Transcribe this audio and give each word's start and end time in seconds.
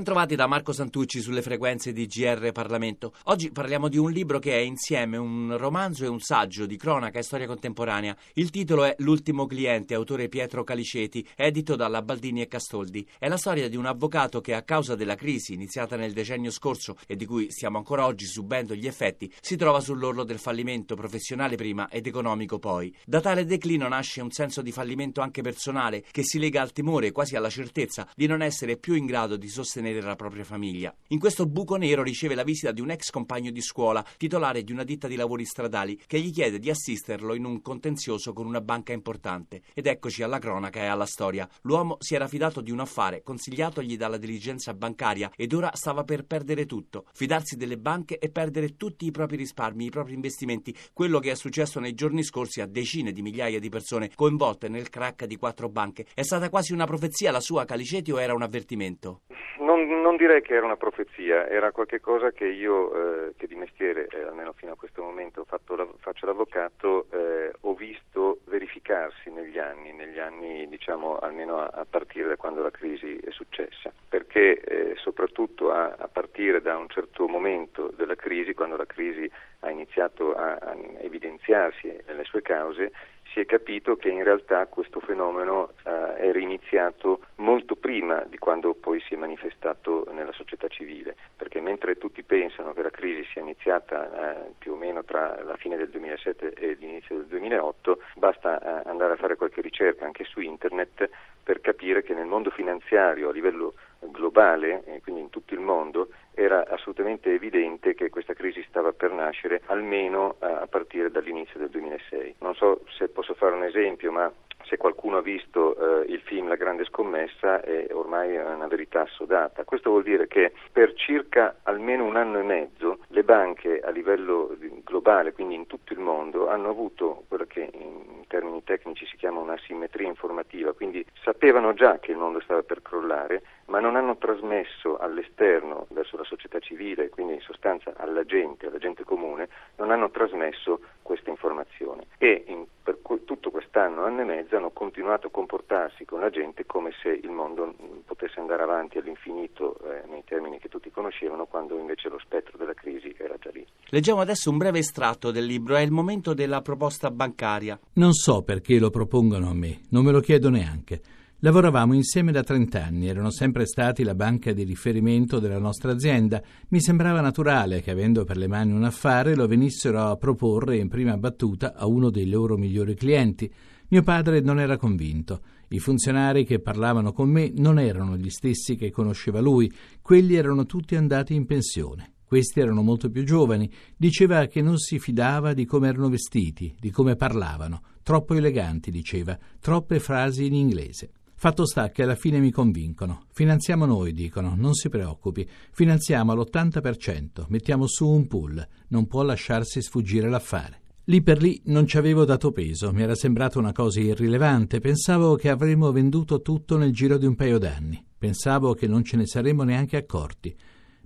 Bentrovati 0.00 0.34
da 0.34 0.46
Marco 0.46 0.72
Santucci 0.72 1.20
sulle 1.20 1.42
frequenze 1.42 1.92
di 1.92 2.06
GR 2.06 2.52
Parlamento. 2.52 3.12
Oggi 3.24 3.50
parliamo 3.50 3.86
di 3.88 3.98
un 3.98 4.10
libro 4.10 4.38
che 4.38 4.54
è 4.54 4.60
insieme 4.60 5.18
un 5.18 5.58
romanzo 5.58 6.04
e 6.04 6.08
un 6.08 6.20
saggio 6.20 6.64
di 6.64 6.78
cronaca 6.78 7.18
e 7.18 7.22
storia 7.22 7.46
contemporanea. 7.46 8.16
Il 8.32 8.48
titolo 8.48 8.84
è 8.84 8.94
L'ultimo 9.00 9.44
cliente, 9.44 9.92
autore 9.92 10.30
Pietro 10.30 10.64
Caliceti, 10.64 11.22
edito 11.36 11.76
dalla 11.76 12.00
Baldini 12.00 12.40
e 12.40 12.48
Castoldi. 12.48 13.06
È 13.18 13.28
la 13.28 13.36
storia 13.36 13.68
di 13.68 13.76
un 13.76 13.84
avvocato 13.84 14.40
che 14.40 14.54
a 14.54 14.62
causa 14.62 14.94
della 14.94 15.16
crisi 15.16 15.52
iniziata 15.52 15.96
nel 15.96 16.14
decennio 16.14 16.50
scorso 16.50 16.96
e 17.06 17.14
di 17.14 17.26
cui 17.26 17.50
stiamo 17.50 17.76
ancora 17.76 18.06
oggi 18.06 18.24
subendo 18.24 18.74
gli 18.74 18.86
effetti, 18.86 19.30
si 19.42 19.56
trova 19.56 19.80
sull'orlo 19.80 20.24
del 20.24 20.38
fallimento 20.38 20.94
professionale 20.94 21.56
prima 21.56 21.90
ed 21.90 22.06
economico 22.06 22.58
poi. 22.58 22.90
Da 23.04 23.20
tale 23.20 23.44
declino 23.44 23.86
nasce 23.86 24.22
un 24.22 24.30
senso 24.30 24.62
di 24.62 24.72
fallimento 24.72 25.20
anche 25.20 25.42
personale 25.42 26.02
che 26.10 26.24
si 26.24 26.38
lega 26.38 26.62
al 26.62 26.72
timore, 26.72 27.12
quasi 27.12 27.36
alla 27.36 27.50
certezza, 27.50 28.08
di 28.16 28.26
non 28.26 28.40
essere 28.40 28.78
più 28.78 28.94
in 28.94 29.04
grado 29.04 29.36
di 29.36 29.48
sostenere 29.48 29.88
sostenere 29.90 30.00
la 30.06 30.16
propria 30.16 30.44
famiglia. 30.44 30.94
In 31.08 31.18
questo 31.18 31.46
buco 31.46 31.76
nero 31.76 32.02
riceve 32.02 32.34
la 32.34 32.44
visita 32.44 32.72
di 32.72 32.80
un 32.80 32.90
ex 32.90 33.10
compagno 33.10 33.50
di 33.50 33.60
scuola, 33.60 34.04
titolare 34.16 34.62
di 34.62 34.72
una 34.72 34.84
ditta 34.84 35.08
di 35.08 35.16
lavori 35.16 35.44
stradali, 35.44 36.00
che 36.06 36.20
gli 36.20 36.32
chiede 36.32 36.58
di 36.58 36.70
assisterlo 36.70 37.34
in 37.34 37.44
un 37.44 37.60
contenzioso 37.60 38.32
con 38.32 38.46
una 38.46 38.60
banca 38.60 38.92
importante. 38.92 39.62
Ed 39.74 39.86
eccoci 39.86 40.22
alla 40.22 40.38
cronaca 40.38 40.80
e 40.80 40.86
alla 40.86 41.06
storia. 41.06 41.48
L'uomo 41.62 41.96
si 41.98 42.14
era 42.14 42.28
fidato 42.28 42.60
di 42.60 42.70
un 42.70 42.80
affare 42.80 43.22
consigliatogli 43.22 43.96
dalla 43.96 44.16
diligenza 44.16 44.74
bancaria 44.74 45.30
ed 45.36 45.52
ora 45.52 45.70
stava 45.74 46.04
per 46.04 46.24
perdere 46.24 46.66
tutto. 46.66 47.04
Fidarsi 47.12 47.56
delle 47.56 47.78
banche 47.78 48.18
e 48.18 48.30
perdere 48.30 48.76
tutti 48.76 49.06
i 49.06 49.10
propri 49.10 49.36
risparmi, 49.36 49.86
i 49.86 49.90
propri 49.90 50.14
investimenti, 50.14 50.74
quello 50.92 51.18
che 51.18 51.32
è 51.32 51.34
successo 51.34 51.80
nei 51.80 51.94
giorni 51.94 52.22
scorsi 52.22 52.60
a 52.60 52.66
decine 52.66 53.12
di 53.12 53.22
migliaia 53.22 53.58
di 53.58 53.68
persone 53.68 54.10
coinvolte 54.14 54.68
nel 54.68 54.88
crack 54.88 55.24
di 55.24 55.36
quattro 55.36 55.68
banche. 55.68 56.06
È 56.14 56.22
stata 56.22 56.48
quasi 56.48 56.72
una 56.72 56.86
profezia 56.86 57.30
la 57.30 57.40
sua 57.40 57.64
Caliceti 57.64 58.12
o 58.12 58.20
era 58.20 58.34
un 58.34 58.42
avvertimento? 58.42 59.22
Non, 59.60 59.79
non, 59.84 60.16
direi 60.16 60.42
che 60.42 60.54
era 60.54 60.64
una 60.66 60.76
profezia, 60.76 61.48
era 61.48 61.72
qualcosa 61.72 62.30
che 62.30 62.46
io, 62.46 63.28
eh, 63.28 63.34
che 63.36 63.46
di 63.46 63.54
mestiere, 63.54 64.06
eh, 64.08 64.22
almeno 64.22 64.52
fino 64.52 64.72
a 64.72 64.76
questo 64.76 65.02
momento 65.02 65.46
la, 65.48 65.86
faccio 65.98 66.26
l'avvocato, 66.26 67.06
eh, 67.10 67.52
ho 67.60 67.74
visto 67.74 68.40
verificarsi 68.44 69.30
negli 69.30 69.58
anni, 69.58 69.92
negli 69.92 70.18
anni 70.18 70.68
diciamo 70.68 71.18
almeno 71.18 71.58
a, 71.58 71.70
a, 71.72 71.86
partire 71.88 72.28
da 72.28 72.36
quando 72.36 72.62
la 72.62 72.70
crisi 72.70 73.16
è 73.18 73.30
successa, 73.30 73.92
perché 74.08 74.60
eh, 74.60 74.94
soprattutto 74.96 75.70
a, 75.70 75.94
a, 75.98 76.08
partire 76.08 76.60
da 76.60 76.76
un 76.76 76.88
certo 76.88 77.26
momento 77.26 77.92
della 77.96 78.16
crisi, 78.16 78.54
quando 78.54 78.76
la 78.76 78.86
crisi 78.86 79.30
ha 79.60 79.70
iniziato 79.70 80.34
a, 80.34 80.54
a 80.54 80.76
evidenziarsi 81.00 81.94
nelle 82.06 82.24
sue 82.24 82.42
cause, 82.42 82.92
si 83.32 83.40
è 83.40 83.46
capito 83.46 83.96
che 83.96 84.08
in 84.08 84.24
realtà 84.24 84.66
questo 84.66 85.00
fenomeno 85.00 85.72
eh, 85.84 85.90
era 85.90 86.38
iniziato 86.38 87.20
molto 87.36 87.76
prima 87.76 88.24
di 88.28 88.38
quando 88.38 88.74
poi 88.74 89.00
si 89.00 89.14
è 89.14 89.16
manifestato 89.16 90.06
nella 90.12 90.32
società 90.32 90.66
civile, 90.68 91.16
perché 91.36 91.60
mentre 91.60 91.96
tutti 91.96 92.22
pensano 92.22 92.72
che 92.72 92.82
la 92.82 92.90
crisi 92.90 93.28
sia 93.32 93.42
iniziata 93.42 94.34
eh, 94.46 94.52
più 94.58 94.72
o 94.72 94.76
meno 94.76 95.04
tra 95.04 95.42
la 95.44 95.56
fine 95.56 95.76
del 95.76 95.90
2007 95.90 96.54
e 96.54 96.76
l'inizio 96.78 97.16
del 97.16 97.26
2008, 97.26 97.98
basta 98.16 98.60
eh, 98.60 98.88
andare 98.88 99.12
a 99.12 99.16
fare 99.16 99.36
qualche 99.36 99.60
ricerca 99.60 100.04
anche 100.04 100.24
su 100.24 100.40
internet 100.40 101.08
per 101.42 101.60
capire 101.60 102.02
che 102.02 102.14
nel 102.14 102.26
mondo 102.26 102.50
finanziario 102.50 103.28
a 103.28 103.32
livello 103.32 103.74
globale, 104.00 104.82
quindi 105.02 105.20
in 105.20 105.30
tutto 105.30 105.54
il 105.54 105.60
mondo, 105.60 106.08
era 106.40 106.66
assolutamente 106.66 107.32
evidente 107.32 107.94
che 107.94 108.08
questa 108.08 108.32
crisi 108.32 108.64
stava 108.68 108.92
per 108.92 109.12
nascere 109.12 109.60
almeno 109.66 110.36
eh, 110.40 110.46
a 110.46 110.66
partire 110.66 111.10
dall'inizio 111.10 111.58
del 111.58 111.68
2006. 111.68 112.36
Non 112.40 112.54
so 112.54 112.80
se 112.96 113.08
posso 113.08 113.34
fare 113.34 113.54
un 113.54 113.64
esempio, 113.64 114.10
ma 114.10 114.32
se 114.64 114.76
qualcuno 114.76 115.18
ha 115.18 115.22
visto 115.22 116.04
eh, 116.04 116.12
il 116.12 116.20
film 116.20 116.48
La 116.48 116.56
grande 116.56 116.84
scommessa 116.84 117.60
è 117.60 117.88
ormai 117.92 118.36
una 118.36 118.68
verità 118.68 119.02
assodata. 119.02 119.64
Questo 119.64 119.90
vuol 119.90 120.02
dire 120.02 120.26
che 120.28 120.52
per 120.72 120.94
circa 120.94 121.56
almeno 121.64 122.04
un 122.04 122.16
anno 122.16 122.38
e 122.38 122.42
mezzo 122.42 123.00
le 123.08 123.24
banche 123.24 123.80
a 123.80 123.90
livello 123.90 124.56
globale, 124.84 125.32
quindi 125.32 125.54
in 125.56 125.66
tutto 125.66 125.92
il 125.92 125.98
mondo, 125.98 126.48
hanno 126.48 126.70
avuto 126.70 127.24
quello 127.28 127.44
che 127.46 127.68
in 127.72 128.26
termini 128.28 128.62
tecnici 128.62 129.06
si 129.06 129.16
chiama 129.16 129.40
un'asimmetria 129.40 130.06
informativa, 130.06 130.72
quindi 130.72 131.04
sapevano 131.24 131.74
già 131.74 131.98
che 131.98 132.12
il 132.12 132.16
mondo 132.16 132.40
stava 132.40 132.62
per 132.62 132.80
crollare, 132.80 133.42
ma 133.70 133.78
non 133.78 133.94
hanno 133.94 134.16
trasmesso 134.16 134.98
all'esterno, 134.98 135.86
verso 135.90 136.16
la 136.16 136.24
società 136.24 136.58
civile, 136.58 137.08
quindi 137.08 137.34
in 137.34 137.40
sostanza 137.40 137.92
alla 137.96 138.24
gente, 138.24 138.66
alla 138.66 138.78
gente 138.78 139.04
comune, 139.04 139.48
non 139.76 139.92
hanno 139.92 140.10
trasmesso 140.10 140.80
questa 141.02 141.30
informazione. 141.30 142.06
E 142.18 142.44
in, 142.48 142.66
per 142.82 142.98
tutto 143.24 143.50
quest'anno, 143.50 144.04
anno 144.04 144.22
e 144.22 144.24
mezzo, 144.24 144.56
hanno 144.56 144.70
continuato 144.70 145.28
a 145.28 145.30
comportarsi 145.30 146.04
con 146.04 146.18
la 146.18 146.30
gente 146.30 146.66
come 146.66 146.90
se 147.00 147.10
il 147.10 147.30
mondo 147.30 147.72
potesse 148.04 148.40
andare 148.40 148.64
avanti 148.64 148.98
all'infinito 148.98 149.78
eh, 149.84 150.02
nei 150.08 150.24
termini 150.24 150.58
che 150.58 150.68
tutti 150.68 150.90
conoscevano, 150.90 151.46
quando 151.46 151.78
invece 151.78 152.08
lo 152.08 152.18
spettro 152.18 152.58
della 152.58 152.74
crisi 152.74 153.14
era 153.16 153.36
già 153.38 153.50
lì. 153.52 153.64
Leggiamo 153.90 154.20
adesso 154.20 154.50
un 154.50 154.58
breve 154.58 154.80
estratto 154.80 155.30
del 155.30 155.44
libro, 155.44 155.76
è 155.76 155.80
il 155.80 155.92
momento 155.92 156.34
della 156.34 156.60
proposta 156.60 157.12
bancaria. 157.12 157.78
Non 157.94 158.14
so 158.14 158.42
perché 158.42 158.80
lo 158.80 158.90
propongono 158.90 159.48
a 159.48 159.54
me, 159.54 159.82
non 159.90 160.04
me 160.04 160.10
lo 160.10 160.20
chiedo 160.20 160.50
neanche. 160.50 161.19
Lavoravamo 161.42 161.94
insieme 161.94 162.32
da 162.32 162.42
30 162.42 162.84
anni, 162.84 163.08
erano 163.08 163.30
sempre 163.30 163.64
stati 163.64 164.02
la 164.02 164.14
banca 164.14 164.52
di 164.52 164.62
riferimento 164.62 165.38
della 165.38 165.58
nostra 165.58 165.90
azienda. 165.90 166.42
Mi 166.68 166.82
sembrava 166.82 167.22
naturale 167.22 167.80
che, 167.80 167.92
avendo 167.92 168.24
per 168.24 168.36
le 168.36 168.46
mani 168.46 168.72
un 168.72 168.84
affare, 168.84 169.34
lo 169.34 169.46
venissero 169.46 170.02
a 170.02 170.16
proporre 170.16 170.76
in 170.76 170.88
prima 170.88 171.16
battuta 171.16 171.72
a 171.74 171.86
uno 171.86 172.10
dei 172.10 172.28
loro 172.28 172.58
migliori 172.58 172.94
clienti. 172.94 173.50
Mio 173.88 174.02
padre 174.02 174.40
non 174.40 174.60
era 174.60 174.76
convinto. 174.76 175.40
I 175.68 175.78
funzionari 175.78 176.44
che 176.44 176.60
parlavano 176.60 177.12
con 177.14 177.30
me 177.30 177.50
non 177.56 177.78
erano 177.78 178.18
gli 178.18 178.28
stessi 178.28 178.76
che 178.76 178.90
conosceva 178.90 179.40
lui, 179.40 179.72
quelli 180.02 180.34
erano 180.34 180.66
tutti 180.66 180.94
andati 180.94 181.34
in 181.34 181.46
pensione. 181.46 182.16
Questi 182.22 182.60
erano 182.60 182.82
molto 182.82 183.08
più 183.08 183.24
giovani. 183.24 183.68
Diceva 183.96 184.44
che 184.44 184.60
non 184.60 184.76
si 184.76 184.98
fidava 184.98 185.54
di 185.54 185.64
come 185.64 185.88
erano 185.88 186.10
vestiti, 186.10 186.74
di 186.78 186.90
come 186.90 187.16
parlavano. 187.16 187.80
Troppo 188.02 188.34
eleganti, 188.34 188.90
diceva, 188.90 189.38
troppe 189.58 190.00
frasi 190.00 190.44
in 190.44 190.54
inglese. 190.54 191.12
Fatto 191.42 191.64
sta 191.64 191.88
che 191.88 192.02
alla 192.02 192.16
fine 192.16 192.38
mi 192.38 192.50
convincono. 192.50 193.24
Finanziamo 193.32 193.86
noi, 193.86 194.12
dicono, 194.12 194.52
non 194.54 194.74
si 194.74 194.90
preoccupi. 194.90 195.48
Finanziamo 195.72 196.32
all'80%, 196.32 197.46
mettiamo 197.48 197.86
su 197.86 198.06
un 198.06 198.26
pool. 198.26 198.62
Non 198.88 199.06
può 199.06 199.22
lasciarsi 199.22 199.80
sfuggire 199.80 200.28
l'affare. 200.28 200.82
Lì 201.04 201.22
per 201.22 201.40
lì 201.40 201.58
non 201.64 201.86
ci 201.86 201.96
avevo 201.96 202.26
dato 202.26 202.52
peso, 202.52 202.92
mi 202.92 203.00
era 203.00 203.14
sembrata 203.14 203.58
una 203.58 203.72
cosa 203.72 204.00
irrilevante, 204.00 204.80
pensavo 204.80 205.34
che 205.36 205.48
avremmo 205.48 205.90
venduto 205.92 206.42
tutto 206.42 206.76
nel 206.76 206.92
giro 206.92 207.16
di 207.16 207.24
un 207.24 207.36
paio 207.36 207.56
d'anni, 207.56 208.04
pensavo 208.18 208.74
che 208.74 208.86
non 208.86 209.02
ce 209.02 209.16
ne 209.16 209.26
saremmo 209.26 209.62
neanche 209.62 209.96
accorti. 209.96 210.54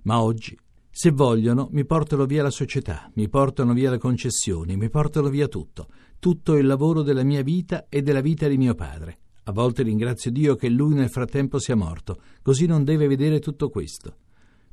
Ma 0.01 0.21
oggi, 0.21 0.59
se 0.89 1.11
vogliono, 1.11 1.69
mi 1.71 1.85
portano 1.85 2.25
via 2.25 2.43
la 2.43 2.51
società, 2.51 3.09
mi 3.13 3.29
portano 3.29 3.71
via 3.71 3.89
le 3.89 3.99
concessioni, 3.99 4.75
mi 4.75 4.89
portano 4.89 5.29
via 5.29 5.47
tutto, 5.47 5.87
tutto 6.19 6.57
il 6.57 6.65
lavoro 6.65 7.03
della 7.03 7.23
mia 7.23 7.41
vita 7.41 7.85
e 7.87 8.01
della 8.01 8.19
vita 8.19 8.49
di 8.49 8.57
mio 8.57 8.75
padre. 8.75 9.19
A 9.47 9.51
volte 9.51 9.83
ringrazio 9.83 10.31
Dio 10.31 10.55
che 10.55 10.69
lui 10.69 10.95
nel 10.95 11.09
frattempo 11.09 11.59
sia 11.59 11.75
morto, 11.75 12.19
così 12.41 12.65
non 12.65 12.83
deve 12.83 13.07
vedere 13.07 13.39
tutto 13.39 13.69
questo. 13.69 14.17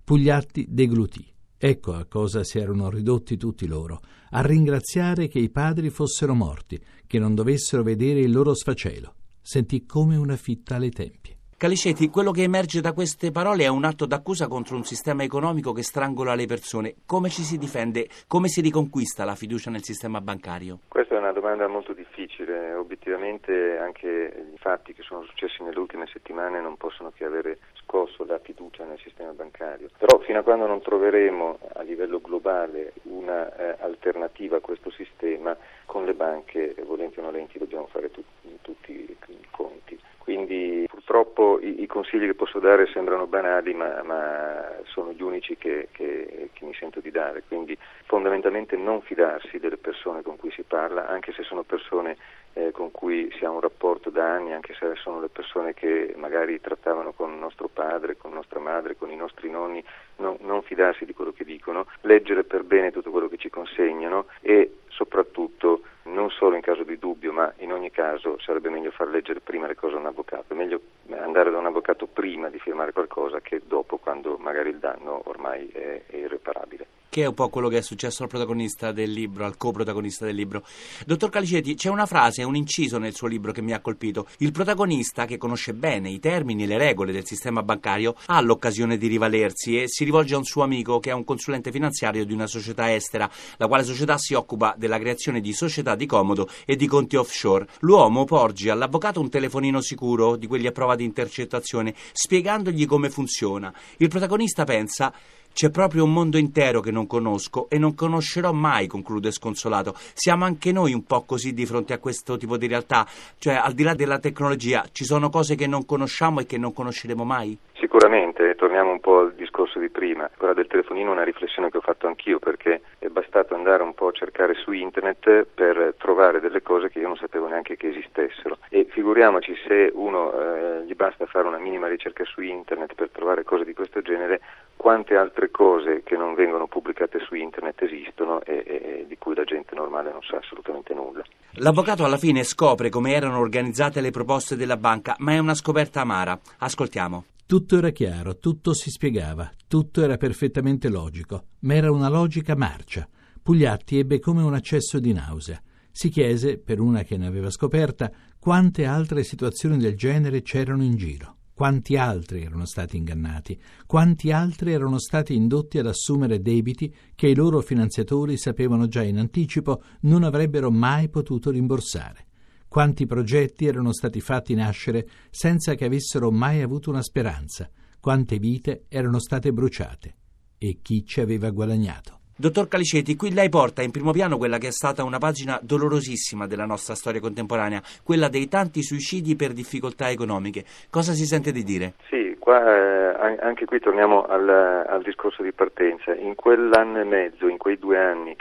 Pugliatti 0.03 0.67
deglutì. 0.69 1.31
Ecco 1.59 1.93
a 1.93 2.07
cosa 2.07 2.43
si 2.43 2.59
erano 2.59 2.89
ridotti 2.89 3.37
tutti 3.37 3.67
loro, 3.67 4.01
a 4.31 4.41
ringraziare 4.41 5.29
che 5.29 5.39
i 5.39 5.51
padri 5.51 5.91
fossero 5.91 6.35
morti, 6.35 6.83
che 7.07 7.19
non 7.19 7.35
dovessero 7.35 7.83
vedere 7.83 8.21
il 8.21 8.33
loro 8.33 8.55
sfacelo. 8.55 9.15
Sentì 9.41 9.85
come 9.85 10.17
una 10.17 10.37
fitta 10.37 10.77
alle 10.77 10.91
tempie. 10.91 11.39
Calicetti, 11.63 12.11
quello 12.11 12.33
che 12.33 12.43
emerge 12.43 12.81
da 12.81 12.93
queste 12.93 13.31
parole 13.31 13.63
è 13.63 13.69
un 13.69 13.85
atto 13.85 14.05
d'accusa 14.05 14.49
contro 14.49 14.75
un 14.75 14.83
sistema 14.83 15.23
economico 15.23 15.71
che 15.71 15.85
strangola 15.85 16.35
le 16.35 16.47
persone. 16.47 16.97
Come 17.07 17.29
ci 17.29 17.43
si 17.43 17.57
difende? 17.57 18.09
Come 18.27 18.49
si 18.49 18.61
riconquista 18.61 19.25
la 19.25 19.37
fiducia 19.37 19.71
nel 19.71 19.85
sistema 19.85 20.21
bancario? 20.21 20.81
Questa 20.89 21.15
è 21.15 21.19
una 21.19 21.31
domanda 21.31 21.69
molto 21.69 21.93
difficile. 21.93 22.75
Obiettivamente 22.75 23.79
anche 23.79 24.45
i 24.53 24.59
fatti 24.59 24.93
che 24.93 25.03
sono 25.03 25.23
successi 25.23 25.63
nelle 25.63 25.79
ultime 25.79 26.09
settimane 26.13 26.61
non 26.61 26.77
possono 26.77 27.13
che 27.15 27.25
avere 27.25 27.59
scosso 27.75 28.25
la 28.25 28.41
fiducia 28.41 28.83
nel 28.83 28.99
sistema 28.99 29.31
bancario. 29.31 29.89
Però 29.97 30.19
fino 30.19 30.41
a 30.41 30.43
quando 30.43 30.67
non 30.67 30.83
troveremo 30.83 31.61
a 31.75 31.83
livello 31.83 32.21
globale 32.21 32.95
un'alternativa 33.05 34.57
eh, 34.57 34.59
a 34.59 34.61
questo 34.61 34.91
sistema, 34.91 35.57
con 35.87 36.07
le 36.07 36.15
banche, 36.15 36.75
volenti 36.85 37.21
o 37.21 37.23
nolenti, 37.23 37.57
dobbiamo 37.59 37.87
fare 37.87 38.11
tu- 38.11 38.25
tutti 38.63 38.91
i 38.91 39.47
conti. 39.53 39.97
Quindi 40.19 40.89
purtroppo 41.05 41.59
i, 41.61 41.83
i, 41.83 41.87
consigli 41.87 42.27
che 42.27 42.35
posso 42.35 42.61
dare 42.61 42.87
sembrano 42.87 43.27
banali, 43.27 43.75
ma, 43.75 44.03
ma 44.05 44.73
sono 44.85 45.13
gli 45.13 45.21
unici 45.21 45.57
che, 45.57 45.89
che, 45.91 46.51
che, 46.53 46.65
mi 46.65 46.75
sento 46.75 47.01
di 47.01 47.11
dare. 47.11 47.43
Quindi 47.47 47.77
fondamentalmente 48.07 48.77
non 48.77 49.03
fidarsi 49.03 49.59
delle 49.59 49.77
persone 49.77 50.23
con 50.23 50.37
cui 50.37 50.53
si 50.53 50.63
parla, 50.63 51.09
anche 51.09 51.33
se 51.33 51.43
sono 51.43 51.65
persone 51.65 52.17
eh, 52.55 52.71
con 52.71 52.93
cui 52.93 53.33
si 53.37 53.45
ha 53.45 53.51
un 53.51 53.61
rapporto 53.61 54.11
da 54.11 54.33
anni, 54.33 54.53
anche 54.53 54.75
se 54.75 54.95
sono 54.95 55.21
le 55.21 55.29
persone 55.29 55.75
che 55.75 56.15
magari 56.17 56.61
trattavano 56.61 57.13
con 57.13 57.37
nostro 57.39 57.69
padre, 57.69 58.17
con 58.17 58.33
nostra 58.33 58.61
madre, 58.61 58.97
con 58.97 59.11
i 59.11 59.17
nostri 59.17 59.51
nonni, 59.51 59.83
no, 60.17 60.37
non 60.41 60.63
fidarsi 60.63 61.05
di 61.05 61.15
quello 61.15 61.33
che 61.33 61.45
dicono, 61.45 61.87
leggere 62.03 62.45
per 62.45 62.63
bene 62.63 62.93
tutto 62.93 63.11
quello 63.11 63.29
che 63.29 63.39
ci 63.39 63.51
consegnano 63.51 64.27
e 64.41 64.79
soprattutto 64.89 65.83
non 66.23 66.31
solo 66.31 66.55
in 66.55 66.63
caso 66.63 66.85
di 66.85 66.99
dubbio, 66.99 67.33
ma 67.33 67.53
in 67.59 67.73
ogni 67.73 67.91
caso 67.91 68.39
sarebbe 68.39 68.71
meglio 68.71 68.93
far 68.93 69.09
leggere 69.09 69.41
prima 69.41 69.67
le 69.67 69.75
cose 69.75 69.97
a 69.97 69.99
un 69.99 70.07
avvocato, 70.07 70.53
è 70.53 70.57
meglio 70.57 70.81
andare 71.11 71.51
da 71.51 71.59
un 71.59 71.67
avvocato 71.67 72.07
prima 72.07 72.49
di 72.49 72.61
firmare 72.61 72.93
qualcosa 72.93 73.41
che 73.41 73.61
dopo 73.67 73.99
quando 73.99 74.37
magari 74.39 74.71
il 74.71 74.79
danno 74.79 75.21
ormai 75.25 75.69
è, 75.69 76.03
irreparabile 76.11 76.87
che 77.13 77.25
è 77.25 77.27
un 77.27 77.35
po' 77.35 77.51
quello 77.51 77.69
che 77.69 77.77
è 77.77 77.83
successo 77.83 78.23
al 78.23 78.31
protagonista 78.31 78.91
del 78.91 79.11
libro, 79.11 79.45
al 79.45 79.59
coprotagonista 79.59 80.25
del 80.25 80.35
libro. 80.35 80.65
Dottor 81.05 81.29
Caliceti, 81.29 81.75
c'è 81.75 81.91
una 81.91 82.07
frase, 82.07 82.43
un 82.43 82.57
inciso 82.57 82.97
nel 82.97 83.15
suo 83.15 83.27
libro 83.27 83.53
che 83.53 83.61
mi 83.61 83.75
ha 83.75 83.81
colpito. 83.81 84.27
Il 84.39 84.51
protagonista, 84.51 85.27
che 85.27 85.37
conosce 85.37 85.75
bene 85.75 86.09
i 86.09 86.19
termini 86.19 86.63
e 86.63 86.67
le 86.67 86.79
regole 86.79 87.13
del 87.13 87.27
sistema 87.27 87.63
bancario, 87.63 88.15
ha 88.29 88.41
l'occasione 88.41 88.97
di 88.97 89.09
rivalersi 89.09 89.83
e 89.83 89.89
si 89.89 90.05
rivolge 90.05 90.35
a 90.35 90.39
un 90.39 90.45
suo 90.45 90.63
amico 90.63 91.01
che 91.01 91.11
è 91.11 91.13
un 91.13 91.25
consulente 91.25 91.71
finanziario 91.71 92.25
di 92.25 92.33
una 92.33 92.47
società 92.47 92.91
estera, 92.95 93.31
la 93.59 93.67
quale 93.67 93.85
società 93.85 94.17
si 94.17 94.33
occupa 94.33 94.75
della 94.79 94.99
creazione 94.99 95.43
di 95.43 95.53
società 95.53 95.95
di 95.95 96.07
comodo 96.07 96.49
e 96.65 96.77
di 96.77 96.87
conti 96.87 97.17
offshore. 97.17 97.67
L'uomo 97.81 98.25
porge 98.25 98.71
all'avvocato 98.71 99.21
un 99.21 99.29
telefonino 99.29 99.83
sicuro, 99.83 100.37
di 100.37 100.47
quelli 100.47 100.67
a 100.67 100.73
prova 100.73 100.95
di 100.95 101.05
intercettazione, 101.05 101.95
spiegandogli 102.13 102.87
come 102.87 103.11
funziona. 103.11 103.71
Il 103.99 104.09
protagonista 104.09 104.65
pensa 104.65 105.13
c'è 105.53 105.71
proprio 105.71 106.05
un 106.05 106.13
mondo 106.13 106.39
intero 106.39 106.81
che 106.81 106.91
non 106.91 107.07
conosco 107.07 107.69
e 107.69 107.79
non 107.79 107.95
conoscerò 107.95 108.53
mai, 108.53 108.87
conclude 108.87 109.31
sconsolato. 109.31 109.93
Siamo 109.95 110.45
anche 110.45 110.73
noi 110.73 110.93
un 110.93 111.05
po' 111.05 111.23
così 111.23 111.53
di 111.53 111.67
fronte 111.67 111.93
a 111.93 111.99
questo 111.99 112.37
tipo 112.37 112.57
di 112.57 112.67
realtà, 112.67 113.07
cioè 113.39 113.55
al 113.55 113.73
di 113.73 113.83
là 113.83 113.95
della 113.95 114.19
tecnologia 114.19 114.85
ci 114.93 115.05
sono 115.05 115.29
cose 115.29 115.55
che 115.55 115.67
non 115.67 115.85
conosciamo 115.85 116.41
e 116.41 116.47
che 116.47 116.59
non 116.59 116.73
conosceremo 116.73 117.25
mai? 117.25 117.57
Sicuramente, 117.75 118.55
torniamo 118.57 118.93
un 118.93 119.01
po' 119.01 119.19
al 119.19 119.35
discorso 119.63 119.79
di 119.79 119.91
prima, 119.91 120.29
quella 120.37 120.55
del 120.55 120.67
telefonino 120.67 121.11
è 121.11 121.13
una 121.13 121.25
riflessione 121.25 121.71
che 121.71 121.77
ho 121.77 121.83
fatto 121.83 122.07
anch'io 122.07 122.39
perché 122.39 122.83
è 122.99 123.07
bastato 123.09 123.55
andare 123.55 123.83
un 123.83 123.95
po' 123.95 124.09
a 124.09 124.13
cercare 124.13 124.55
su 124.55 124.73
internet 124.73 125.47
per 125.55 125.95
trovare 125.99 126.41
delle 126.41 126.63
cose 126.63 126.89
che 126.89 126.99
io 126.99 127.07
non 127.07 127.17
sapevo 127.17 127.47
neanche 127.47 127.77
che 127.77 127.89
esistessero 127.89 128.59
e 128.69 128.87
figuriamoci 128.91 129.55
se 129.67 129.91
uno 129.95 130.33
eh, 130.33 130.85
gli 130.85 130.95
basta 130.95 131.27
fare 131.27 131.47
una 131.47 131.59
minima 131.59 131.87
ricerca 131.89 132.25
su 132.25 132.41
internet 132.41 132.95
per 132.95 133.11
trovare 133.11 133.45
cose 133.45 133.65
di 133.65 133.75
questo 133.75 134.03
genere, 134.03 134.41
quante 134.77 135.17
altre 135.17 135.51
cose 135.51 136.03
che 136.03 136.17
non 136.17 136.35
vengono 136.35 136.67
pubblicate 136.67 137.21
su 137.21 137.35
internet 137.35 137.83
esistono 137.83 138.43
e, 138.43 138.65
e 138.67 139.05
di 139.07 139.17
cui 139.17 139.35
la 139.35 139.45
gente 139.45 139.75
normale 139.75 140.11
non 140.11 140.23
sa 140.23 140.39
assolutamente 140.39 140.93
nulla. 140.93 141.23
L'avvocato 141.57 142.05
alla 142.05 142.17
fine 142.17 142.43
scopre 142.43 142.89
come 142.89 143.13
erano 143.13 143.39
organizzate 143.39 144.01
le 144.01 144.11
proposte 144.11 144.57
della 144.57 144.77
banca, 144.77 145.15
ma 145.19 145.33
è 145.33 145.39
una 145.39 145.55
scoperta 145.55 146.01
amara. 146.01 146.39
Ascoltiamo. 146.59 147.25
Tutto 147.53 147.77
era 147.77 147.91
chiaro, 147.91 148.39
tutto 148.39 148.73
si 148.73 148.89
spiegava, 148.89 149.53
tutto 149.69 150.03
era 150.03 150.17
perfettamente 150.17 150.89
logico, 150.89 151.49
ma 151.59 151.75
era 151.75 151.93
una 151.93 152.09
logica 152.09 152.57
marcia. 152.57 153.07
Pugliatti 153.43 153.99
ebbe 153.99 154.21
come 154.21 154.41
un 154.41 154.55
accesso 154.55 154.99
di 154.99 155.13
nausea. 155.13 155.61
Si 155.91 156.09
chiese, 156.09 156.57
per 156.57 156.81
una 156.81 157.03
che 157.03 157.19
ne 157.19 157.27
aveva 157.27 157.51
scoperta, 157.51 158.11
quante 158.39 158.87
altre 158.87 159.23
situazioni 159.23 159.77
del 159.77 159.97
genere 159.97 160.41
c'erano 160.41 160.83
in 160.83 160.97
giro, 160.97 161.41
quanti 161.53 161.99
altri 161.99 162.43
erano 162.43 162.65
stati 162.65 162.97
ingannati, 162.97 163.61
quanti 163.85 164.33
altri 164.33 164.73
erano 164.73 164.99
stati 164.99 165.35
indotti 165.35 165.77
ad 165.77 165.89
assumere 165.89 166.41
debiti 166.41 166.91
che 167.15 167.27
i 167.27 167.35
loro 167.35 167.61
finanziatori 167.61 168.39
sapevano 168.39 168.89
già 168.89 169.03
in 169.03 169.19
anticipo 169.19 169.83
non 170.05 170.23
avrebbero 170.23 170.71
mai 170.71 171.11
potuto 171.11 171.51
rimborsare 171.51 172.29
quanti 172.73 173.05
progetti 173.05 173.67
erano 173.67 173.93
stati 173.93 174.23
fatti 174.23 174.55
nascere 174.55 175.07
senza 175.29 175.75
che 175.75 175.85
avessero 175.85 176.31
mai 176.31 176.63
avuto 176.63 176.89
una 176.89 177.03
speranza, 177.03 177.69
quante 178.01 178.39
vite 178.39 178.85
erano 178.89 179.21
state 179.21 179.53
bruciate 179.53 180.15
e 180.57 180.79
chi 180.81 181.05
ci 181.05 181.21
aveva 181.21 181.51
guadagnato. 181.51 182.21
Dottor 182.35 182.69
Caliceti, 182.69 183.15
qui 183.15 183.31
lei 183.31 183.51
porta 183.51 183.83
in 183.83 183.91
primo 183.91 184.11
piano 184.13 184.39
quella 184.39 184.57
che 184.57 184.69
è 184.69 184.73
stata 184.73 185.05
una 185.05 185.19
pagina 185.19 185.61
dolorosissima 185.63 186.47
della 186.47 186.65
nostra 186.65 186.95
storia 186.95 187.21
contemporanea, 187.21 187.83
quella 188.03 188.31
dei 188.31 188.49
tanti 188.49 188.83
suicidi 188.83 189.37
per 189.37 189.53
difficoltà 189.53 190.09
economiche. 190.09 190.65
Cosa 190.89 191.13
si 191.13 191.27
sente 191.27 191.53
di 191.53 191.65
dire? 191.65 191.97
Sì, 192.09 192.32
qua, 192.43 192.61
eh, 192.61 193.39
anche 193.41 193.67
qui 193.67 193.79
torniamo 193.79 194.25
al, 194.25 194.49
al, 194.49 195.03
discorso 195.03 195.45
di 195.45 195.53
partenza. 195.53 196.13
In 196.13 196.35
quell'anno 196.35 196.99
e 196.99 197.05
mezzo, 197.05 197.47
in 197.47 197.57
quei 197.57 197.79
due 197.79 197.97
anni 197.97 198.35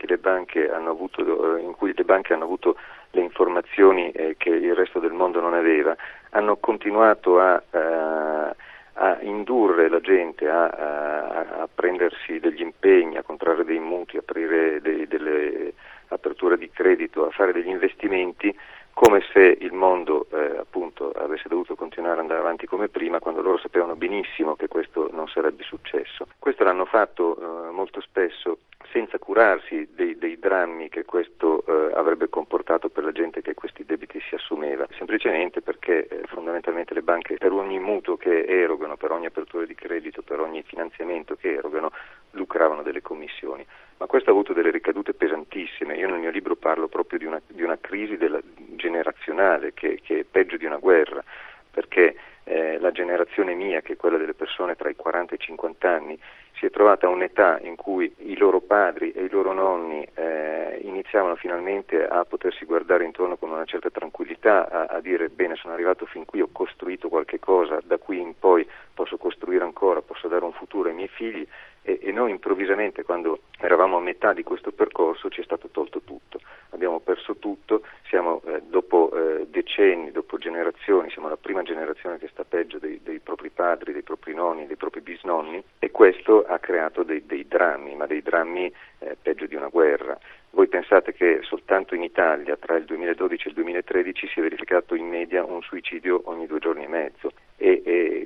avuto, 0.89 1.57
in 1.57 1.75
cui 1.75 1.93
le 1.95 2.03
banche 2.03 2.33
hanno 2.33 2.45
avuto 2.45 2.77
le 3.11 3.21
informazioni 3.21 4.09
eh, 4.09 4.35
che 4.37 4.49
il 4.49 4.73
resto 4.73 4.97
del 4.97 5.11
mondo 5.11 5.39
non 5.39 5.53
aveva, 5.53 5.95
hanno 6.31 6.57
continuato 6.57 7.39
a, 7.39 7.61
uh, 7.69 8.55
a 8.93 9.17
indurre 9.21 9.87
la 9.87 9.99
gente 9.99 10.49
a, 10.49 10.65
a, 10.65 11.61
a, 11.61 11.69
prendersi 11.73 12.39
degli 12.39 12.61
impegni, 12.61 13.17
a 13.17 13.23
contrarre 13.23 13.63
dei 13.63 13.79
mutui, 13.79 14.17
a 14.17 14.23
aprire 14.25 14.81
dei, 14.81 15.07
delle 15.07 15.73
aperture 16.07 16.57
di 16.57 16.71
credito, 16.71 17.27
a 17.27 17.31
fare 17.31 17.53
degli 17.53 17.69
investimenti 17.69 18.55
come 19.01 19.23
se 19.33 19.57
il 19.59 19.73
mondo 19.73 20.27
eh, 20.31 20.57
appunto 20.59 21.09
avesse 21.09 21.49
dovuto 21.49 21.73
continuare 21.73 22.17
ad 22.17 22.19
andare 22.19 22.39
avanti 22.39 22.67
come 22.67 22.87
prima 22.87 23.17
quando 23.17 23.41
loro 23.41 23.57
sapevano 23.57 23.95
benissimo 23.95 24.55
che 24.55 24.67
questo 24.67 25.09
non 25.11 25.27
sarebbe 25.27 25.63
successo. 25.63 26.27
Questo 26.37 26.63
l'hanno 26.63 26.85
fatto 26.85 27.35
eh, 27.35 27.71
molto 27.71 27.99
spesso 27.99 28.59
senza 28.91 29.17
curarsi 29.17 29.89
dei, 29.95 30.19
dei 30.19 30.37
drammi 30.37 30.89
che 30.89 31.03
questo 31.03 31.63
eh, 31.65 31.93
avrebbe 31.95 32.29
comportato 32.29 32.89
per 32.89 33.03
la 33.03 33.11
gente 33.11 33.41
che 33.41 33.55
questi 33.55 33.85
debiti 33.85 34.21
si 34.21 34.35
assumeva, 34.35 34.85
semplicemente 34.95 35.61
perché 35.61 36.07
eh, 36.07 36.21
fondamentalmente 36.27 36.93
le 36.93 37.01
banche 37.01 37.37
per 37.37 37.53
ogni 37.53 37.79
mutuo 37.79 38.17
che 38.17 38.45
erogano, 38.45 38.97
per 38.97 39.09
ogni 39.09 39.25
apertura 39.25 39.65
di 39.65 39.73
credito, 39.73 40.21
per 40.21 40.39
ogni 40.39 40.61
finanziamento 40.61 41.35
che 41.35 41.53
erogano, 41.53 41.91
lucravano 42.31 42.81
delle 42.81 43.01
commissioni. 43.01 43.65
Ma 43.97 44.05
questo 44.07 44.29
ha 44.29 44.33
avuto 44.33 44.53
delle 44.53 44.71
ricadute 44.71 45.13
pesantissime. 45.13 45.95
Io 45.95 46.09
nel 46.09 46.19
mio 46.19 46.31
libro 46.31 46.55
parlo 46.55 46.87
proprio 46.87 47.19
di 47.19 47.25
una, 47.25 47.41
di 47.47 47.61
una 47.61 47.77
crisi 47.79 48.17
della, 48.17 48.41
generazionale 48.81 49.73
che, 49.73 49.99
che 50.03 50.19
è 50.19 50.23
peggio 50.23 50.57
di 50.57 50.65
una 50.65 50.77
guerra, 50.77 51.23
perché 51.69 52.15
eh, 52.43 52.79
la 52.79 52.91
generazione 52.91 53.53
mia, 53.53 53.81
che 53.81 53.93
è 53.93 53.97
quella 53.97 54.17
delle 54.17 54.33
persone 54.33 54.75
tra 54.75 54.89
i 54.89 54.95
40 54.95 55.33
e 55.33 55.35
i 55.35 55.39
50 55.39 55.89
anni, 55.89 56.19
si 56.61 56.65
è 56.65 56.69
trovata 56.69 57.07
a 57.07 57.09
un'età 57.09 57.59
in 57.61 57.75
cui 57.75 58.13
i 58.19 58.37
loro 58.37 58.59
padri 58.59 59.11
e 59.13 59.23
i 59.23 59.29
loro 59.29 59.51
nonni 59.51 60.07
eh, 60.13 60.79
iniziavano 60.83 61.35
finalmente 61.35 62.05
a 62.05 62.23
potersi 62.23 62.65
guardare 62.65 63.03
intorno 63.03 63.35
con 63.37 63.49
una 63.49 63.65
certa 63.65 63.89
tranquillità, 63.89 64.69
a, 64.69 64.85
a, 64.95 64.99
dire 64.99 65.29
bene 65.29 65.55
sono 65.55 65.73
arrivato 65.73 66.05
fin 66.05 66.25
qui, 66.25 66.41
ho 66.41 66.49
costruito 66.51 67.09
qualche 67.09 67.39
cosa, 67.39 67.79
da 67.83 67.97
qui 67.97 68.19
in 68.19 68.37
poi 68.37 68.67
posso 68.93 69.17
costruire 69.17 69.63
ancora, 69.63 70.01
posso 70.01 70.27
dare 70.27 70.45
un 70.45 70.53
futuro 70.53 70.89
ai 70.89 70.95
miei 70.95 71.07
figli 71.07 71.47
e, 71.83 71.99
e 72.01 72.11
noi 72.11 72.31
improvvisamente 72.31 73.03
quando 73.03 73.41
eravamo 73.59 73.97
a 73.97 74.01
metà 74.01 74.33
di 74.33 74.43
questo 74.43 74.71
percorso 74.71 75.29
ci 75.29 75.41
è 75.41 75.43
stato 75.43 75.69
tolto 75.69 76.01
tutto, 76.01 76.39
abbiamo 76.69 76.99
perso 76.99 77.35
tutto, 77.37 77.81
siamo 78.07 78.41
eh, 78.45 78.61
dopo 78.67 79.11
eh, 79.13 79.47
decenni, 79.49 80.11
dopo 80.11 80.37
generazioni, 80.37 81.09
siamo 81.09 81.29
la 81.29 81.37
prima 81.37 81.63
generazione 81.63 82.17
che 82.17 82.29
sta 82.31 82.43
peggio 82.43 82.77
dei, 82.79 82.99
dei 83.03 83.19
propri 83.19 83.49
padri, 83.49 83.93
dei 83.93 84.03
propri 84.03 84.33
nonni, 84.33 84.67
dei 84.67 84.75
propri 84.75 85.01
bisnonni 85.01 85.63
e 85.79 85.91
questo 85.91 86.43
ha 86.45 86.59
creato 86.59 87.03
dei, 87.03 87.25
dei 87.25 87.47
drammi, 87.47 87.95
ma 87.95 88.05
dei 88.05 88.21
drammi 88.21 88.71
eh, 88.99 89.17
peggio 89.21 89.45
di 89.45 89.55
una 89.55 89.67
guerra. 89.67 90.17
Voi 90.53 90.67
pensate 90.67 91.13
che 91.13 91.39
soltanto 91.43 91.95
in 91.95 92.03
Italia 92.03 92.57
tra 92.57 92.75
il 92.75 92.83
2012 92.83 93.45
e 93.45 93.49
il 93.49 93.55
2013 93.55 94.27
si 94.27 94.39
è 94.39 94.41
verificato 94.41 94.95
in 94.95 95.07
media 95.07 95.45
un 95.45 95.61
suicidio 95.61 96.23
ogni 96.25 96.45
due 96.45 96.59
giorni 96.59 96.83
e 96.83 96.89
mezzo 96.89 97.31
e, 97.55 97.81
e 97.85 98.20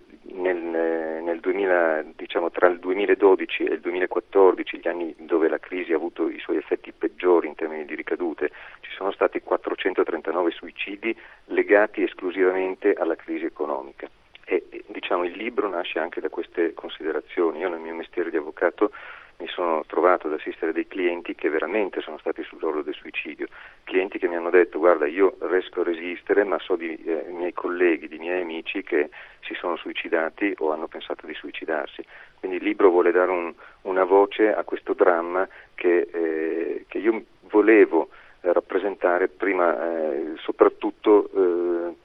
2000, 1.46 2.06
diciamo, 2.16 2.50
tra 2.50 2.68
il 2.68 2.80
2012 2.80 3.66
e 3.66 3.74
il 3.74 3.80
2014, 3.80 4.80
gli 4.80 4.88
anni 4.88 5.16
dove 5.20 5.48
la 5.48 5.60
crisi 5.60 5.94
ha 5.94 5.96
avuto 5.96 6.28
i 6.28 6.40
suoi 6.40 6.58
effetti 6.58 6.92
peggiori 6.92 7.48
in 7.48 7.54
termini 7.54 7.86
di 7.86 7.94
ricadute, 7.94 8.50
ci 8.80 8.92
sono 8.96 9.12
stati 9.12 9.42
439 9.42 10.52
suicidi 10.52 11.16
legati 11.46 12.02
esclusivamente 12.02 12.94
alla 12.94 13.16
crisi 13.16 13.46
economica. 13.46 14.10
E, 14.46 14.64
diciamo, 14.88 15.24
il 15.26 15.38
libro 15.38 15.70
nasce 15.70 16.00
anche 16.00 16.20
da 16.20 16.30
queste 16.30 16.74
considerazioni. 16.74 17.60
Io 17.60 17.70
nel 17.70 17.80
mio 17.80 17.94
mestiere 17.94 18.32
di 18.32 18.38
avvocato 18.38 18.92
mi 19.38 19.48
sono 19.48 19.84
trovato 19.86 20.28
ad 20.28 20.34
assistere 20.34 20.72
dei 20.72 20.88
clienti 20.88 21.36
che 21.36 21.50
veramente 21.50 22.02
sono 22.02 22.18
stati 22.18 22.44
sull'orlo 22.44 22.82
del 22.82 22.94
suicidio, 22.94 23.48
clienti 23.84 24.18
che 24.18 24.28
mi 24.28 24.36
hanno 24.36 24.50
detto 24.50 24.80
guarda 24.80 25.08
io 25.08 25.36
riesco 25.40 25.82
a 25.82 25.84
resistere 25.84 26.44
ma 26.44 26.58
so 26.60 26.76
di 26.76 26.96
eh, 27.04 27.26
miei 27.32 27.54
colleghi, 27.54 28.08
di 28.08 28.18
miei 28.18 28.42
amici 28.42 28.84
che 28.84 29.10
si 29.42 29.54
sono 29.56 29.76
suicidati 29.76 30.56
o 30.60 30.72
hanno 30.72 30.88
pensato 30.88 31.26
di 31.26 31.34
suicidarsi. 31.34 32.04
Quindi 32.40 32.58
il 32.58 32.64
libro 32.64 32.90
vuole 32.90 33.12
dare 33.12 33.32
un, 33.32 33.54
una 33.84 34.04
voce 34.04 34.54
a 34.54 34.64
questo 34.64 34.94
dramma 34.94 35.48
che, 35.74 36.08
eh, 36.12 36.86
che 36.88 36.98
io 36.98 37.24
volevo 37.50 38.10
rappresentare 38.42 39.28
prima 39.28 40.12
eh, 40.14 40.34
soprattutto 40.38 41.30
eh, 41.34 41.96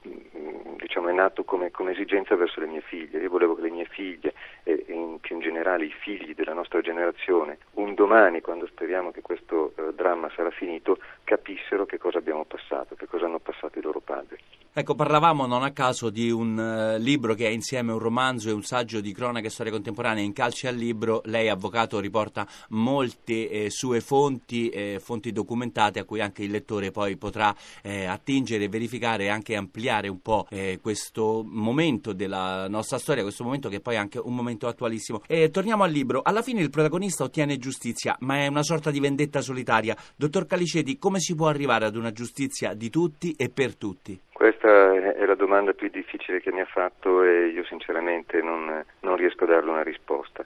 diciamo, 0.77 1.09
è 1.09 1.13
nato 1.13 1.43
come, 1.43 1.71
come, 1.71 1.91
esigenza 1.91 2.35
verso 2.35 2.59
le 2.59 2.67
mie 2.67 2.81
figlie. 2.81 3.19
Io 3.19 3.29
volevo 3.29 3.55
che 3.55 3.61
le 3.61 3.69
mie 3.69 3.85
figlie 3.85 4.33
e, 4.63 4.83
e 4.87 4.93
in, 4.93 5.19
più 5.19 5.35
in 5.35 5.41
generale 5.61 5.85
i 5.85 5.93
figli 6.01 6.33
della 6.33 6.53
nostra 6.53 6.81
generazione 6.81 7.59
un 7.73 7.93
domani, 7.93 8.41
quando 8.41 8.65
speriamo 8.65 9.11
che 9.11 9.21
questo 9.21 9.73
eh, 9.75 9.93
dramma 9.93 10.29
sarà 10.35 10.49
finito, 10.49 10.97
capissero 11.23 11.85
che 11.85 11.99
cosa 11.99 12.17
abbiamo 12.17 12.45
passato, 12.45 12.95
che 12.95 13.05
cosa 13.05 13.25
hanno 13.25 13.39
passato 13.39 13.77
i 13.77 13.81
loro 13.81 13.99
padri. 13.99 14.37
Ecco, 14.73 14.95
parlavamo 14.95 15.45
non 15.47 15.63
a 15.63 15.71
caso 15.71 16.09
di 16.09 16.31
un 16.31 16.57
uh, 16.57 16.97
libro 16.97 17.33
che 17.33 17.45
è 17.45 17.49
insieme 17.49 17.91
un 17.91 17.99
romanzo 17.99 18.47
e 18.47 18.53
un 18.53 18.63
saggio 18.63 19.01
di 19.01 19.11
cronaca 19.11 19.47
e 19.47 19.49
storia 19.49 19.73
contemporanea. 19.73 20.23
In 20.23 20.31
calce 20.31 20.69
al 20.69 20.77
libro, 20.77 21.21
lei, 21.25 21.49
avvocato, 21.49 21.99
riporta 21.99 22.47
molte 22.69 23.49
eh, 23.49 23.69
sue 23.69 23.99
fonti, 23.99 24.69
eh, 24.69 25.01
fonti 25.03 25.33
documentate 25.33 25.99
a 25.99 26.05
cui 26.05 26.21
anche 26.21 26.43
il 26.43 26.51
lettore 26.51 26.91
poi 26.91 27.17
potrà 27.17 27.53
eh, 27.81 28.05
attingere, 28.05 28.69
verificare 28.69 29.25
e 29.25 29.27
anche 29.27 29.57
ampliare 29.57 30.07
un 30.07 30.21
po' 30.21 30.47
eh, 30.49 30.79
questo 30.81 31.43
momento 31.45 32.13
della 32.13 32.69
nostra 32.69 32.97
storia, 32.97 33.23
questo 33.23 33.43
momento 33.43 33.67
che 33.67 33.81
poi 33.81 33.95
è 33.95 33.97
anche 33.97 34.19
un 34.19 34.33
momento 34.33 34.67
attualissimo. 34.67 35.21
E 35.27 35.49
torniamo 35.49 35.83
al 35.83 35.91
libro. 35.91 36.21
Alla 36.23 36.41
fine 36.41 36.61
il 36.61 36.69
protagonista 36.69 37.25
ottiene 37.25 37.57
giustizia, 37.57 38.15
ma 38.21 38.37
è 38.37 38.47
una 38.47 38.63
sorta 38.63 38.89
di 38.89 39.01
vendetta 39.01 39.41
solitaria. 39.41 39.97
Dottor 40.15 40.45
Caliceti, 40.45 40.97
come 40.97 41.19
si 41.19 41.35
può 41.35 41.49
arrivare 41.49 41.83
ad 41.83 41.97
una 41.97 42.13
giustizia 42.13 42.73
di 42.73 42.89
tutti 42.89 43.33
e 43.33 43.49
per 43.49 43.75
tutti? 43.75 44.17
Questa 44.41 45.13
è 45.13 45.23
la 45.27 45.35
domanda 45.35 45.73
più 45.73 45.87
difficile 45.89 46.41
che 46.41 46.51
mi 46.51 46.61
ha 46.61 46.65
fatto 46.65 47.21
e 47.21 47.49
io 47.49 47.63
sinceramente 47.65 48.41
non, 48.41 48.83
non 49.01 49.15
riesco 49.15 49.43
a 49.43 49.47
darle 49.47 49.69
una 49.69 49.83
risposta. 49.83 50.43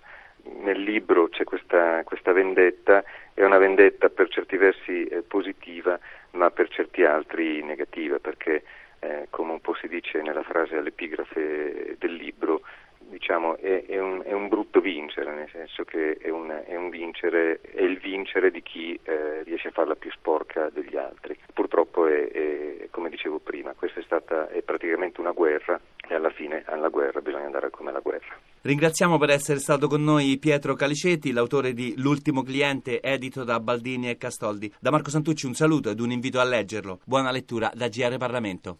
Nel 0.64 0.82
libro 0.82 1.30
c'è 1.30 1.46
questa, 1.46 2.04
questa, 2.04 2.34
vendetta, 2.34 3.06
è 3.34 3.46
una 3.46 3.58
vendetta 3.58 4.10
per 4.10 4.28
certi 4.28 4.58
versi 4.58 5.06
eh, 5.06 5.22
positiva, 5.22 5.98
ma 6.32 6.52
per 6.52 6.68
certi 6.68 7.06
altri 7.06 7.64
negativa, 7.64 8.20
perché 8.20 8.64
eh, 9.00 9.28
come 9.30 9.54
un 9.54 9.62
po' 9.62 9.76
si 9.76 9.88
dice 9.88 10.22
nella 10.22 10.44
frase 10.44 10.76
all'epigrafe 10.76 11.96
del 11.98 12.16
libro, 12.16 12.64
diciamo, 13.10 13.58
è, 13.58 13.86
è, 13.86 14.00
un, 14.00 14.22
è, 14.24 14.34
un, 14.34 14.48
brutto 14.48 14.80
vincere, 14.82 15.34
nel 15.34 15.50
senso 15.52 15.84
che 15.84 16.18
è, 16.18 16.30
un, 16.30 16.50
è 16.66 16.76
un 16.76 16.90
vincere, 16.90 17.60
il 17.78 17.98
vincere 18.00 18.52
di 18.52 18.62
chi 18.62 19.00
eh, 19.04 19.44
riesce 19.44 19.70
a 19.70 19.72
farla 19.72 19.96
più 19.96 20.12
sporca 20.12 20.70
degli 20.70 20.96
altri. 20.98 21.38
Purtroppo 21.54 22.08
è, 22.08 22.88
come 22.92 23.10
dicevo 23.10 23.40
prima, 23.40 23.74
questa 23.74 24.00
è 24.00 24.04
stata 24.04 24.48
praticamente 24.64 25.20
una 25.22 25.32
guerra 25.32 25.80
e 26.08 26.14
alla 26.14 26.30
fine 26.30 26.64
alla 26.66 26.90
guerra 26.90 27.22
bisogna 27.22 27.46
andare 27.46 27.70
come 27.70 27.90
alla 27.90 28.00
guerra. 28.00 28.36
Ringraziamo 28.62 29.20
per 29.20 29.30
essere 29.30 29.60
stato 29.60 29.88
con 29.88 30.04
noi 30.04 30.40
Pietro 30.40 30.74
Caliceti, 30.74 31.32
l'autore 31.32 31.74
di 31.74 31.94
L'ultimo 31.98 32.42
cliente, 32.42 33.00
edito 33.00 33.44
da 33.44 33.60
Baldini 33.60 34.10
e 34.10 34.18
Castoldi. 34.18 34.74
Da 34.80 34.90
Marco 34.90 35.12
Santucci 35.12 35.46
un 35.46 35.54
saluto 35.54 35.92
ed 35.92 36.00
un 36.00 36.12
invito 36.12 36.40
a 36.40 36.44
leggerlo. 36.44 37.00
Buona 37.06 37.30
lettura 37.30 37.72
da 37.76 37.88
GR 37.88 38.18
Parlamento. 38.18 38.80